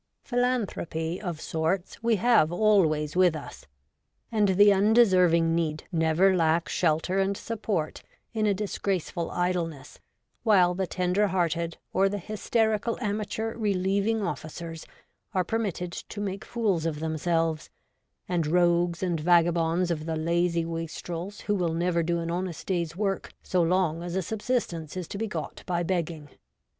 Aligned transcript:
Philanthropy, 0.23 1.21
of 1.21 1.39
sorts, 1.39 2.01
we 2.01 2.15
have 2.15 2.51
always 2.51 3.15
with 3.15 3.35
us, 3.35 3.67
and 4.31 4.47
the 4.49 4.73
undeserving 4.73 5.53
need 5.53 5.83
never 5.91 6.35
lack 6.35 6.67
shelter 6.67 7.19
and 7.19 7.37
support 7.37 8.01
in 8.33 8.47
a 8.47 8.53
disgraceful 8.55 9.29
idleness 9.29 9.99
while 10.41 10.73
the 10.73 10.87
tender 10.87 11.27
hearted 11.27 11.77
or 11.93 12.09
the 12.09 12.17
hysterical 12.17 12.97
amateur 12.99 13.53
relieving 13.55 14.21
ofificers 14.21 14.87
are 15.35 15.43
permitted 15.43 15.91
to 15.91 16.19
make 16.19 16.43
fools 16.45 16.87
of 16.87 16.99
themselves, 16.99 17.69
and 18.27 18.47
rogues 18.47 19.03
and 19.03 19.19
vagabonds 19.19 19.91
of 19.91 20.07
the 20.07 20.15
lazy 20.15 20.65
wastrels 20.65 21.41
who 21.41 21.53
will 21.53 21.75
never 21.75 22.01
do 22.01 22.17
an 22.17 22.31
honest 22.31 22.65
day's 22.65 22.95
work 22.95 23.33
so 23.43 23.61
long 23.61 24.01
as 24.01 24.15
a 24.15 24.23
sub 24.23 24.39
sistence 24.39 24.97
is 24.97 25.07
to 25.07 25.19
be 25.19 25.27
got 25.27 25.61
by 25.67 25.83
begging. 25.83 26.27